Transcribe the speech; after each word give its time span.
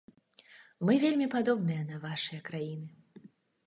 Мы 0.87 0.97
вельмі 1.05 1.27
падобныя 1.35 1.87
на 1.93 2.03
вашыя 2.09 2.45
краіны. 2.53 2.87